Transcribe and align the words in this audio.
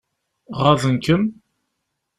Ɣaḍen-kem? 0.61 1.23